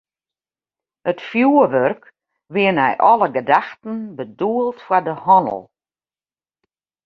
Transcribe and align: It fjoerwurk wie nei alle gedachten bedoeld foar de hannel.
It 1.09 1.25
fjoerwurk 1.27 2.03
wie 2.53 2.71
nei 2.77 2.93
alle 3.11 3.27
gedachten 3.37 3.97
bedoeld 4.17 4.79
foar 4.85 5.03
de 5.07 5.15
hannel. 5.25 5.61